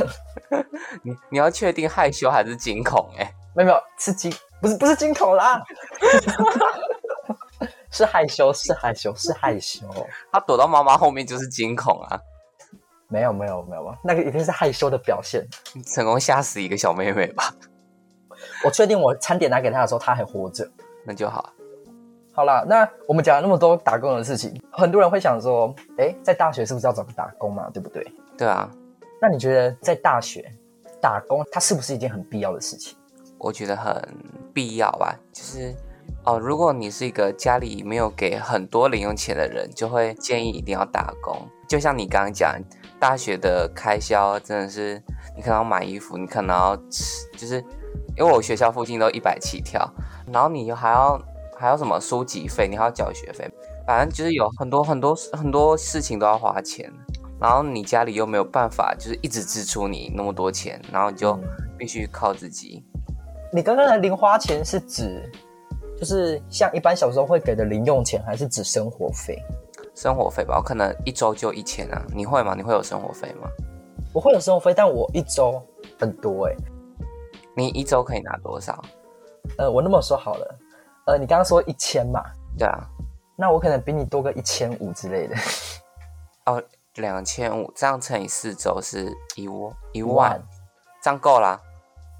[1.01, 3.09] 你你要确定害羞还是惊恐？
[3.17, 5.63] 哎，没有没有，是惊，不是不是惊恐啦，
[7.89, 9.87] 是害羞，是害羞，是害羞。
[10.31, 12.19] 他躲到妈妈后面就是惊恐啊？
[13.07, 15.47] 没有没有没有那个一定是害羞的表现。
[15.93, 17.53] 成功吓死一个小妹妹吧？
[18.63, 20.67] 我确定我餐点拿给她的时候，她还活着，
[21.05, 21.51] 那就好。
[22.35, 27.69] 好啦，那我们讲了那么多打工的事情，很多人会想说，哎，在大学是不是要找个打工嘛？
[27.73, 28.05] 对不对？
[28.37, 28.69] 对啊。
[29.21, 30.51] 那你觉得在大学
[31.01, 32.97] 打工，它是不是一件很必要的事情？
[33.37, 34.03] 我觉得很
[34.53, 35.17] 必要吧。
[35.31, 35.73] 就是
[36.25, 41.37] 哦，如果你是一个家里没有给很多零用钱的人，就会建议一定要打工。
[41.69, 42.59] 就像你刚刚讲，
[42.99, 45.01] 大学的开销真的是，
[45.37, 47.63] 你可能要买衣服，你可能要吃，就是
[48.17, 49.89] 因为我学校附近都一百起跳，
[50.33, 51.17] 然后你还要。
[51.65, 52.67] 还有什么书籍费？
[52.67, 53.51] 你还要缴学费，
[53.87, 56.93] 反正就是有很多很多很多事情都要花钱。
[57.41, 61.35] 然后你家里又没有办法，就是一直支出你那么多钱，然后你就
[61.75, 62.85] 必须靠自己。
[63.51, 65.27] 你刚刚的零花钱是指，
[65.97, 69.41] 就是像一般小时候会给的零用钱，还是指生活费？
[69.95, 71.99] 生活费吧，我可能一周就一千啊。
[72.13, 72.53] 你会吗？
[72.55, 73.49] 你会有生活费吗？
[74.13, 75.59] 我会有生活费，但我一周
[75.99, 76.55] 很多哎。
[77.57, 78.79] 你一周可以拿多少？
[79.57, 80.59] 呃，我那么说好了。
[81.05, 82.23] 呃，你刚刚说一千嘛？
[82.57, 82.83] 对啊，
[83.35, 85.35] 那我可能比你多个一千五之类的。
[86.45, 86.61] 哦，
[86.95, 90.41] 两千五，这样乘以四周是一万，一万，
[91.03, 91.61] 这样够啦。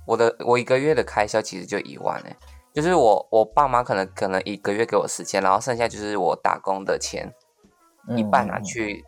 [0.06, 2.38] 我的我一个月的开销其实就一万哎，
[2.74, 7.34] 就是我我爸妈可能可能一个月给我四千，然后剩下就是我打工的钱，
[8.16, 9.04] 一半拿去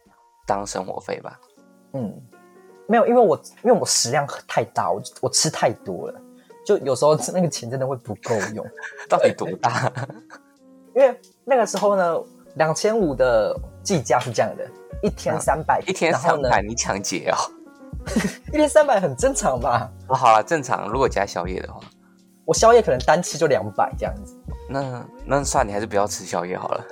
[0.48, 1.40] 当生活费吧。
[1.94, 2.20] 嗯，
[2.88, 6.20] 没有，因为我因为我食量太大，我我吃太多了。
[6.68, 8.66] 就有时候那个钱真的会不够用，
[9.08, 9.90] 到底多大？
[10.94, 12.20] 因为那个时候呢，
[12.56, 14.68] 两千五的计价是这样的，
[15.02, 17.38] 一天三百，一天三百，你抢劫哦？
[18.48, 19.90] 一天三百很正常吧？
[20.10, 20.90] 哦，好了，正常。
[20.90, 21.80] 如果加宵夜的话，
[22.44, 24.36] 我宵夜可能单吃就两百这样子。
[24.70, 26.84] 那那算你还是不要吃宵夜好了。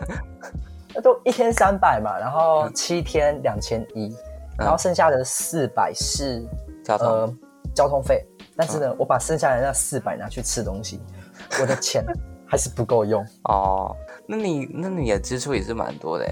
[0.94, 4.16] 那都一天三百嘛，然后七天两千一，
[4.58, 6.42] 然后剩下的四百是
[6.82, 7.38] 交通
[7.76, 8.26] 交通费。
[8.58, 11.02] 但是呢，我把剩下的那四百拿去吃东西，
[11.62, 12.06] 我的钱
[12.48, 13.96] 还是不够用哦。
[14.28, 16.26] 那你那你的支出也是蛮多的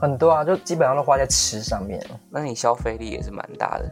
[0.00, 3.90] 很多啊，就基本上都花在吃上面那你消费力也是蛮大的。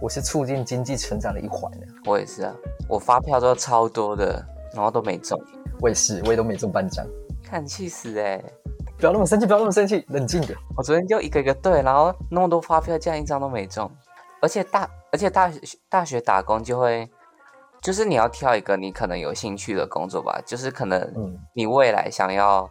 [0.00, 1.86] 我是促进经济成长的一环呢。
[2.04, 2.54] 我也是啊，
[2.88, 5.38] 我发票都超多的，然后都没中。
[5.80, 7.06] 我也是，我也都没中半张。
[7.42, 8.42] 看气死哎！
[8.98, 10.56] 不要那么生气，不要那么生气，冷静点。
[10.76, 13.90] 我昨天就一个一个对，然后那么多发票，竟然一张都没中。
[14.42, 17.10] 而且大，而且大学大学打工就会，
[17.82, 22.70] 就是你要挑一个你可能有兴趣的工作吧，就是可能你未来想要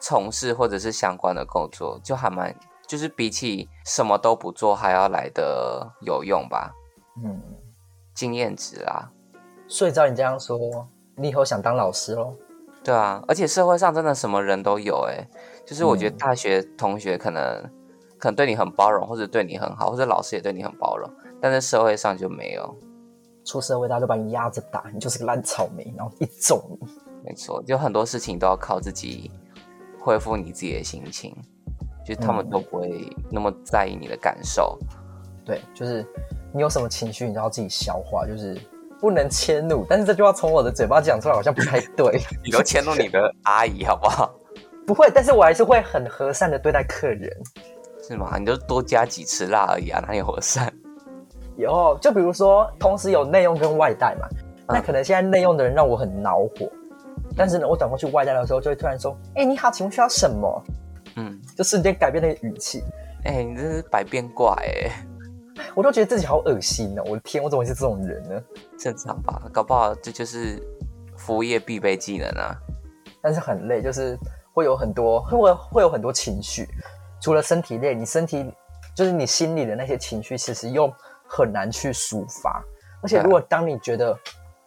[0.00, 2.54] 从事或者是相关的工作，就还蛮，
[2.86, 6.72] 就是比起什么都不做还要来的有用吧。
[7.22, 7.42] 嗯，
[8.14, 9.10] 经验值啊。
[9.68, 10.58] 所以照你这样说，
[11.16, 12.34] 你以后想当老师喽？
[12.82, 15.28] 对啊，而且社会上真的什么人都有哎，
[15.66, 17.70] 就是我觉得大学同学可能。
[18.18, 21.10] 可能对你很包容，或者对你很好，或者老师也对你很包容，
[21.42, 22.74] 但在社会上就没有。
[23.44, 26.88] 出社会，大家就把你压着打，你就是个烂草莓，然后一揍你。
[27.24, 29.28] 没错，就很多事情都要靠自己
[30.00, 31.36] 恢复你自己的心情，
[32.06, 34.78] 就他们都不会那么在意你的感受。
[35.44, 36.06] 对，就是
[36.54, 38.56] 你有什么情绪，你都要自己消化，就是
[39.00, 39.84] 不能迁怒。
[39.90, 42.20] 但是这句话从我的嘴巴讲出来好像不太对。
[42.46, 44.32] 你都迁怒你的阿姨好不好？
[44.86, 47.28] 不会，但是我还是会很和善的对待客人。
[48.06, 48.38] 是吗？
[48.38, 50.72] 你就多加几次辣而已啊，哪里和善？
[51.56, 54.28] 有，就比如说，同时有内用跟外带嘛。
[54.68, 56.70] 那可能现在内用的人让我很恼火，
[57.36, 60.62] 但是呢，我转过去外带的时候，就会突然说：“哎，你好，请问需要什么？”
[61.16, 62.82] 嗯，就瞬间改变那个语气。
[63.24, 65.06] 哎，你这是百变怪哎！
[65.74, 67.02] 我都觉得自己好恶心哦！
[67.06, 68.42] 我的天，我怎么会是这种人呢？
[68.78, 70.60] 正常吧，搞不好这就是
[71.16, 72.56] 服务业必备技能啊。
[73.20, 74.18] 但是很累，就是
[74.54, 76.66] 会有很多会会有很多情绪。
[77.20, 78.50] 除了身体累，你身体
[78.96, 80.92] 就是你心里的那些情绪，其实又
[81.34, 82.62] 很难去抒发。
[83.02, 84.16] 而且，如果当你觉得，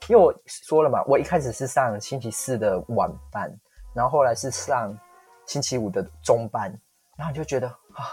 [0.10, 3.56] 因为我说了嘛，我一开始是上星期四的晚班，
[3.94, 4.98] 然后后来是上
[5.46, 6.70] 星期五的中班，
[7.16, 8.04] 然后你就觉得啊，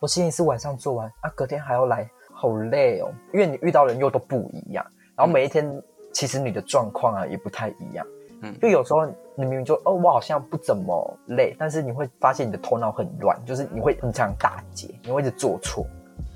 [0.00, 3.10] 我星期四晚上做完啊，隔天还要来，好累哦。
[3.32, 4.84] 因为你遇到人又都不一样，
[5.16, 8.06] 然后每一天其实你的状况啊也不太一样。
[8.42, 15.86] 嗯就有时候你明明就哦，我好像不怎么累，但是你会发现你的头脑很乱，就是你会经常打结，你会一直做错。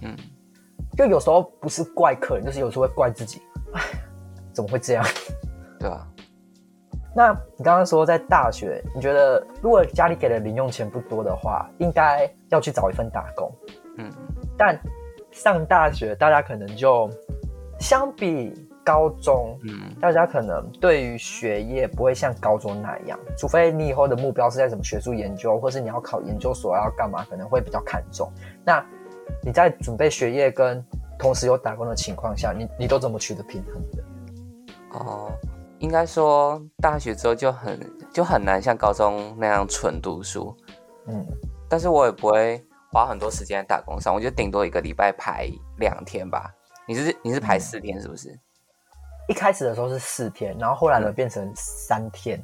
[0.02, 0.16] 嗯，
[0.98, 3.40] 就有时候不是怪客人，就是有时候会怪自己。
[3.72, 3.80] 哎，
[4.52, 5.04] 怎么会这样？
[5.78, 6.04] 对啊。
[7.14, 13.48] 那你刚刚说在大学，你觉得如果家里给的零用钱不多的话，应该要去找一份打工。
[13.98, 14.10] 嗯，
[14.56, 14.76] 但
[15.30, 17.08] 上大学大家可能就
[17.78, 18.52] 相比。
[18.84, 28.32] 高中，嗯，大家可能对于学业不会像高中那样，除非你以后的目标是在什么学术研究，或是你要考研究所要干嘛，可能会比较看重。
[28.64, 28.82] 那
[29.42, 30.84] 你在准备学业跟
[31.18, 34.04] 同时有打工的情况下，你你都怎么取得平衡的？
[34.90, 35.30] 哦，
[35.78, 37.78] 应该说大学之后就很
[38.12, 40.56] 就很难像高中那样纯读书，
[41.06, 41.26] 嗯，
[41.68, 46.52] 但是我也不会花很多时间在打工上，我就顶多一个礼拜排两天吧。
[46.86, 48.28] 你是你是排四天是不是？
[49.28, 52.42] 一开始的时候是四天，然后后来呢变成三天，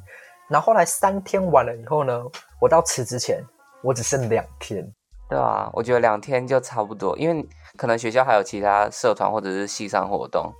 [0.50, 2.22] 然后后来三天完了以后呢，
[2.60, 3.42] 我到辞之前
[3.82, 4.86] 我只剩两天。
[5.28, 10.52] 对啊，我觉得两天就差不多，因为可能学校还有其他社团或者是系上活动，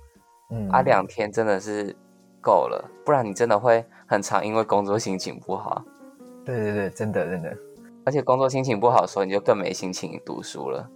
[0.49, 1.95] 嗯，啊，两天真的是
[2.41, 5.83] 够了，不然你真的会很长，因为工作心情不好。
[6.43, 7.55] 对对对，真的真的，
[8.05, 10.89] 而且工作心情不好的时候，你就更没心情读书了，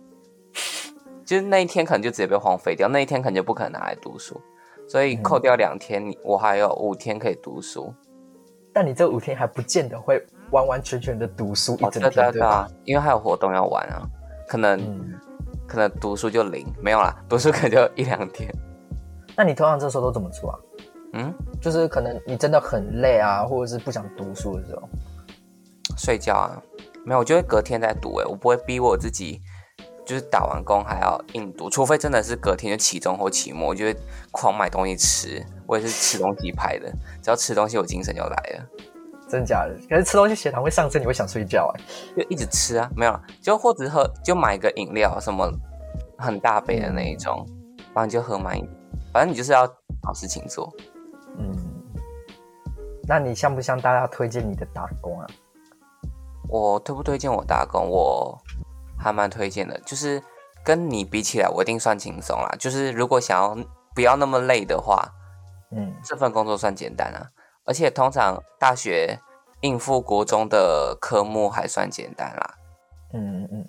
[1.26, 4.40] 就是那一天可能就直接被荒废掉，那一天可能就不可能拿来读书。
[4.88, 7.94] 所以扣掉两天，我还有五天可以读书。
[8.74, 12.70] 但你这五天还不见得会完完全全的读书一整天，对吧？
[12.84, 14.02] 因为还有活动要玩啊，
[14.48, 14.80] 可能
[15.68, 18.50] 可能读书就零，没有啦， 读书可能就一两天。
[19.36, 20.60] 那你通常这时候都怎么做啊？
[21.14, 24.82] 嗯，就是可能你真的很累啊，或者是不想读书的时候，
[25.98, 26.62] 睡觉啊？
[27.06, 28.16] 没有，我就会隔天再读。
[28.18, 29.42] 哎，我不会逼我自己。
[30.06, 33.96] 就是打完工还要硬读，除非真的是隔天就期中或期末，我就会
[34.32, 35.46] 狂买东西吃。
[35.68, 38.66] 我也是吃东西拍的，只要吃东西，我精神就来了。
[39.30, 39.76] 真假的？
[39.88, 41.82] 可是吃东西血糖会上升，你会想睡觉哎？
[42.18, 45.50] 就一直吃啊，没有，就或者喝，就买个饮料，什么
[46.18, 47.46] 很大杯的那一种，
[47.94, 48.58] 反正就喝满，
[49.14, 50.74] 反正你就是要找事情做。
[51.38, 51.56] 嗯，
[53.08, 55.28] 那你向不向大家推荐你的打工啊？
[56.50, 57.88] 我推不推荐我打工？
[57.88, 58.38] 我。
[59.02, 60.22] 还蛮推荐的，就是
[60.62, 62.54] 跟你比起来，我一定算轻松啦。
[62.60, 63.58] 就是如果想要
[63.96, 65.08] 不要那么累的话，
[65.72, 67.26] 嗯，这份工作算简单啊。
[67.70, 69.20] 而且通常大学
[69.62, 72.56] 应付国中的科目还算简单啦。
[73.14, 73.64] 嗯嗯。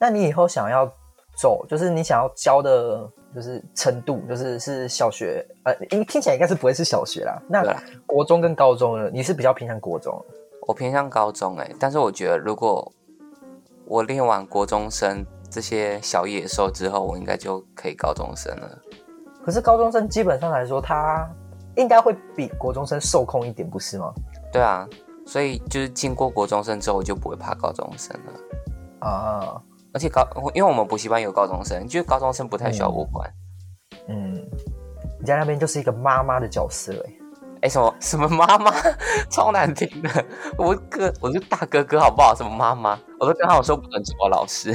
[0.00, 0.92] 那你以后想要
[1.38, 7.40] 走，就是你想要教的，就是程度，就是是小学，呃，应听起来应该是不会是小学啦。
[7.48, 7.62] 那
[8.06, 9.08] 国中跟高中呢？
[9.12, 10.12] 你是比较偏向国中？
[10.62, 12.92] 我偏向高中哎，但是我觉得如果
[13.86, 18.82] 我练完国中生这些小野兽之后，我应该就可以高中生了。
[19.44, 21.30] 可是高中生基本上来说，他
[21.76, 24.12] 应该会比国中生受控一点，不是吗？
[24.52, 24.86] 对啊，
[25.26, 29.08] 所以就是经过国中生之后，我就不会怕高中生了。
[29.08, 29.62] 啊，
[29.92, 33.30] 而且高，因为我们补习班有高中生，就是高中生不太需要我管。
[34.08, 34.34] 嗯，
[35.20, 37.12] 你在那边就是一个妈妈的角色哎。
[37.62, 38.70] 哎，什么 什么妈妈，
[39.30, 40.08] 超难听的。
[40.58, 42.34] 我哥，我是大哥哥，好不好？
[42.34, 44.72] 什么妈妈，我都跟他说不能叫我老师，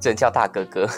[0.00, 0.88] 只能叫大哥哥。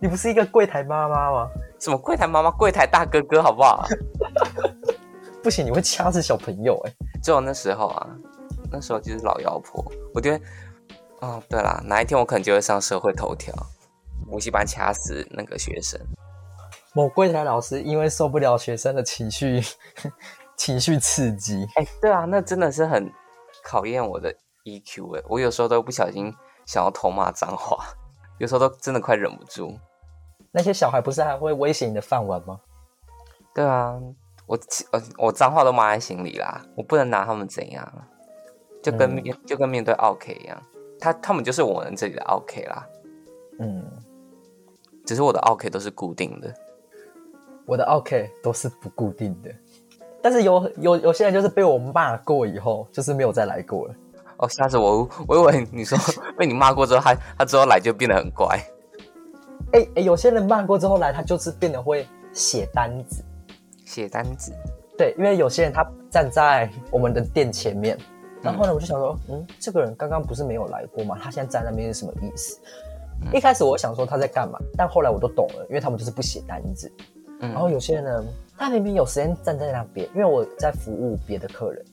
[0.00, 1.48] 你不是一个柜台妈妈吗？
[1.84, 3.86] 什么柜台妈妈，柜台大哥哥，好不好？
[5.44, 6.92] 不行，你会掐死小朋友哎。
[7.22, 8.08] 只有那时候啊，
[8.72, 9.84] 那时候就是老妖婆。
[10.14, 10.44] 我觉得，
[11.20, 13.52] 哦，对了，哪一天我可能就会上社会头条，
[14.30, 16.00] 补习班掐死那个学生。
[16.94, 19.62] 某柜台老师因为受不了学生的情绪。
[20.56, 23.12] 情绪刺激，哎，对啊，那真的是很
[23.62, 26.32] 考验我的 EQ 哎，我有时候都不小心
[26.64, 27.84] 想要偷骂脏话，
[28.38, 29.78] 有时候都真的快忍不住。
[30.54, 32.60] 那些小孩不是还会威胁你的饭碗吗？
[33.52, 34.00] 对啊，
[34.46, 34.56] 我
[34.92, 37.92] 呃我脏话都骂在心里啦，我不能拿他们怎样，
[38.80, 40.62] 就跟面就跟面对 OK 一样，
[41.00, 42.86] 他他们就是我们这里的 OK 啦，
[43.58, 43.84] 嗯，
[45.04, 46.54] 只是我的 OK 都是固定的，
[47.66, 49.50] 我的 OK 都是不固定的。
[50.22, 53.94] 但是有有有些人就是被我骂过以后，就是没有再来过了。
[54.38, 55.98] 哦，下次我我以为你说
[56.38, 58.58] 被你骂过之后，他他之后来就变得很乖。
[59.74, 63.22] 哎哎，有些人骂过之后来，他就是变得会写单子。
[63.84, 64.52] 写单子。
[64.96, 67.98] 对，因为有些人他站在我们的店前面，
[68.40, 71.18] 然后呢，我就想说，嗯，这个人刚刚不是没有来过吗？
[71.20, 72.58] 他现在站那边是什么意思？
[73.32, 76.90] 一开始我想说他在干嘛，但后来我都懂了，因为他们就是不写单子。
[77.40, 78.24] 然后有些人呢。
[78.56, 81.84] 他明明有时间站在那边，因为我在服务别的客人，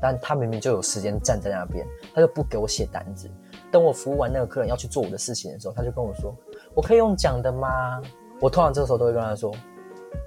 [0.00, 3.28] 但他明明就有时间站在那边，他就不给我写单子。
[3.70, 6.34] 等我服务完那个客人要去做我的事情的时候，他就跟我说
[6.78, 8.00] ：“我可以用讲的吗？”
[8.40, 9.52] 我通常这个时候都会跟他说：“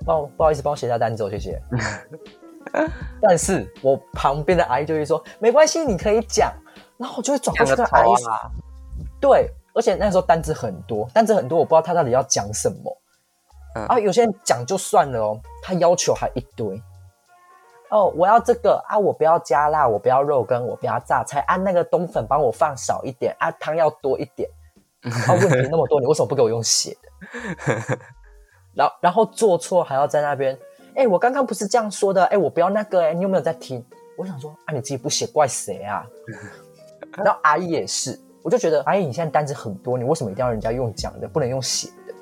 [0.06, 1.62] 帮不好意思，帮我写下单子，谢谢。
[3.24, 6.52] ”但是我旁边的阿姨就会说：“没关系，你可以讲。”
[7.00, 8.12] 然后我就会转过去跟阿姨
[9.22, 12.98] 对，而且那时候单子很多，单子很多，我不知道他到底要讲什么。
[13.88, 16.84] 啊，有些人讲就算了哦，他要求还一堆。
[17.92, 24.50] 哦，我要这个啊，我不要加辣，我不要肉羹，我不要榨菜啊，那个冬粉帮我放少一点啊，汤要多一点。
[25.04, 27.98] 啊，问题那么多，你为什么不给我用写的？
[28.74, 30.58] 然后，然后做错还要在那边，
[30.96, 33.84] 哎，我刚刚不是这样说的，哎，我不要那个，哎，你有没有在听？
[34.18, 36.06] 我想说，啊，你自己不写，怪谁啊？
[37.18, 42.14] 然后阿姨也是，我就觉得阿姨你现在单子很多，你为什么一定要人家用讲的，不能用写的？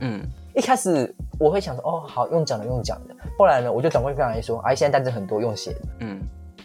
[0.00, 0.22] 嗯。
[0.54, 3.14] 一开始我会想说，哦，好用讲的用讲的。
[3.38, 5.80] 后来呢，我就转过去跟阿姨说，阿姨现在单子很多，用写的。
[6.00, 6.18] 嗯，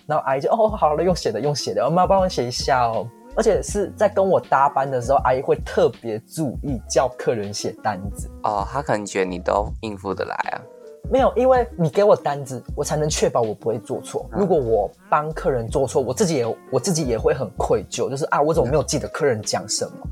[0.08, 3.06] 然后阿姨就，哦，好了，用写的，用写的，妈帮我写一下哦。
[3.36, 8.30] 而且是在跟我搭班的时候，阿姨会特别注意叫客人写单子。
[8.44, 10.62] 哦，她可能觉得你都应付得来啊。
[11.10, 14.30] 没有，因为你给我单子，我才能确保我不会做错。
[14.32, 20.08] 如果我帮客人做错，我自己也我自己也会很愧疚，就是啊，我怎么没有记得客人讲什么？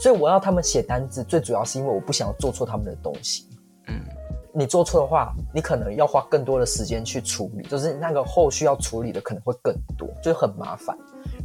[0.00, 3.46] 所以我要他们写单子，最主要是因为我不想要做错他们的东西。
[3.88, 4.00] 嗯，
[4.54, 10.96] 你做错的话，你可能要花更多的时间去处理，就是那个后续要处理的可能会更多，就是很麻烦。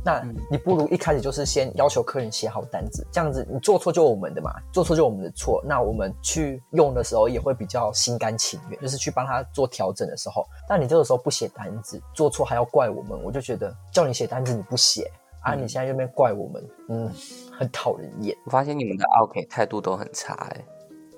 [0.04, 5.64] 那你不如一开始就是先要求客人写好单子，这样子你做错就我们的嘛，做错就我们的错。
[5.66, 10.46] 那我们去用的时候也会比较心甘情愿，就是去帮他做调整的时候。
[10.68, 15.12] 但你这个时候不写单子，做错还要怪我们，我就觉得叫你写单子你不写。
[15.44, 15.54] 啊！
[15.54, 17.10] 你现在又边怪我们，嗯，
[17.58, 18.36] 很讨人厌。
[18.44, 20.66] 我发现你们的 OK 态度都很差，哎，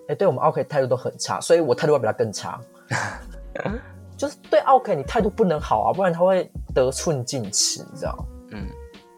[0.10, 2.60] 哎，对我们 OK 态度都很差，所以我态度会比他更差。
[4.18, 8.68] 就是对 OK 你态度不能好啊，不然他会得寸进尺，你知道嗯，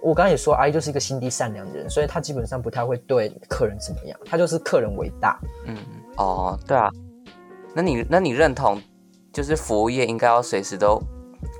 [0.03, 5.39] 我刚刚也说，阿姨就是一个心地善良的人，所以她基本上不太会对客人怎么样，她就是客人为大。
[5.65, 5.77] 嗯，
[6.17, 6.91] 哦，对啊，
[7.73, 8.79] 那你那你认同
[9.33, 11.01] 就是服务业应该要随时都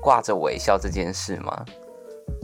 [0.00, 1.64] 挂着微笑这件事吗？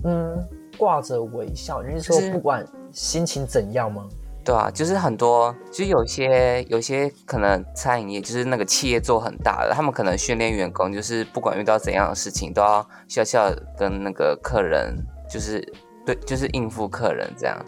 [0.04, 0.48] 嗯。
[0.76, 4.08] 挂着微笑，你是说不管心情怎样吗？
[4.48, 14.96] 对啊，就是很多，就有些有些可能餐饮业就是那个企业做很大的，他们可能训练员工，就是不管遇到怎样的事情，都要笑笑跟那个客人，
[15.28, 15.60] 就是
[16.06, 17.62] 对，就是应付客人这样。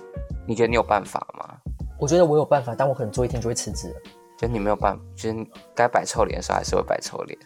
[0.48, 1.54] 你觉得你有办法吗？
[1.98, 3.94] 我觉得我有办法，但我可能做一天就会辞职。
[4.38, 7.38] 就你没有办法，就是该摆臭脸的时候还是会摆臭脸。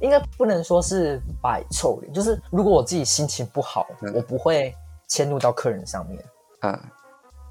[0.00, 4.74] 应该不能说是摆臭脸，就是如果我自己心情不好，我不会。
[5.12, 6.24] 迁怒到客人上面，
[6.60, 6.80] 嗯，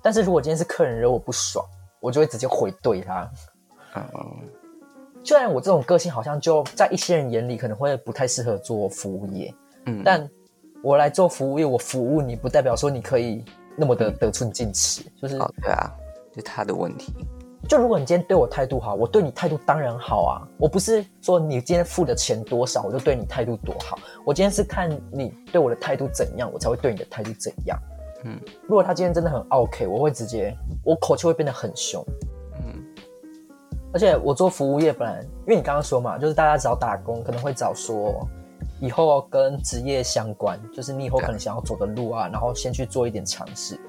[0.01, 1.65] 但是如果今天是客人惹我不爽，
[1.99, 3.29] 我就会直接回怼他，
[3.95, 4.03] 嗯，
[5.23, 9.53] 虽然我这种个性好像就在一些人眼里可能会不太适合做服务业，
[9.85, 10.29] 嗯，但
[10.81, 13.43] 我来做服务业，我服务你不代表说你可以
[13.75, 15.91] 那么的得寸进尺，就是，对啊，
[16.33, 17.13] 就他的问题，
[17.67, 20.47] 就如果你今天对我态度好，我对你态度当然好啊。
[20.57, 23.99] 我不是说你今天付的钱多少，我就对你态度多好。
[24.25, 27.77] 我今天是看你对我的态度怎样，我才会对你的态度怎样。
[28.23, 32.03] 嗯如果他今天真的很 OK，我会直接，我口气会变得很凶。
[32.57, 32.85] 嗯
[33.91, 38.27] 而且我做服务业本来，因为你刚刚说嘛，就是大家找打工可能会找说
[38.79, 43.79] 以后跟职业相关，就是你以后可能想要走的路啊，然后先去做一点尝试。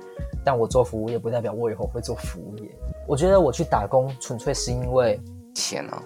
[0.43, 2.71] 但我做服务业不代表我以后会做服务业。
[3.07, 5.21] 我觉得我去打工纯粹是因为，
[5.55, 6.03] 钱哦，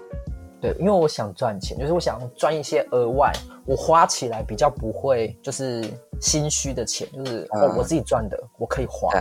[0.65, 3.31] 对，因为我想赚钱，就是我想赚一些额外，
[3.67, 5.85] 我花起来比较不会就是
[6.23, 9.13] 心虚的钱，就是、哦嗯我自己赚的，我可以花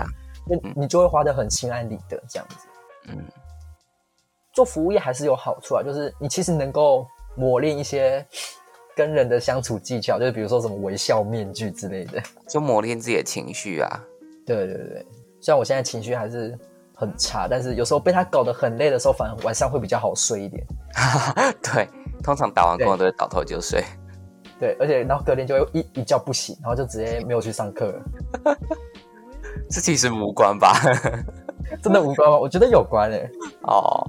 [0.47, 2.55] 那、你就会花的很心安理得这样子。
[3.09, 3.17] 嗯
[4.53, 8.25] 做服务业还是有好处啊，就是你其实能够磨练一些
[8.95, 12.23] 跟人的相处技巧，就是比如说什么微笑面具之类的。
[12.47, 14.01] 就磨练自己的情绪啊。
[14.45, 15.05] 对对对，
[15.41, 16.57] 虽然我现在情绪还是
[16.93, 20.65] 很差，但是有时候被他搞得很累的时候，反而晚上会比较好睡一点。
[21.61, 21.87] 对，
[22.23, 23.83] 通常打完工对都会倒头就睡。
[24.59, 28.03] 对，而且然后隔天就会一一觉不醒，然后就直接没有去上课了。
[29.69, 30.73] 这其实无关吧？
[31.81, 32.37] 真的无关吗？
[32.37, 33.29] 我觉得有关诶、
[33.63, 34.05] 哦，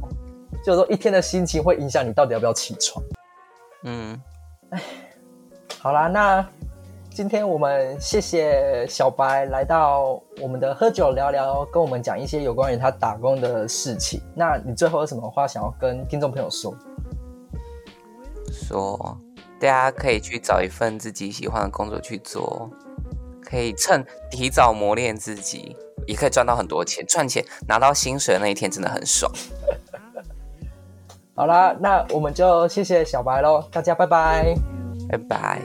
[0.62, 3.04] 就是说一天的心情会影响你到底要不要起床。
[3.84, 4.20] 嗯，
[5.80, 6.46] 好啦，那
[7.14, 14.20] 今天我们谢谢小白来到我们的喝酒聊聊，跟我们讲一些有关于他打工的事情。
[14.34, 16.74] 那你最后有什么话想要跟听众朋友说？
[18.50, 19.16] 说
[19.60, 22.68] 大家可以去找一份自己喜欢的工作去做，
[23.40, 25.76] 可以趁提早磨练自己，
[26.08, 27.06] 也可以赚到很多钱。
[27.06, 29.30] 赚钱拿到薪水的那一天真的很爽。
[31.36, 34.56] 好啦，那我们就谢谢小白喽，大家拜拜。
[35.08, 35.62] 拜拜。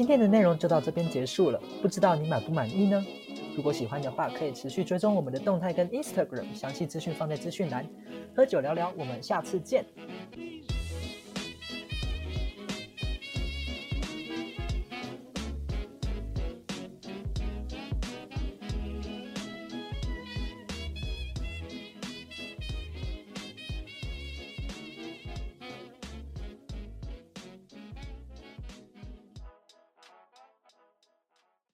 [0.00, 3.04] 今天的内容就到这边结束了，不知道你满不满意呢？
[3.54, 7.86] 如果喜欢的话，可以持续追踪我们的动态跟 Instagram，详细资讯放在资讯栏。
[8.34, 9.84] 喝酒聊聊，我们下次见。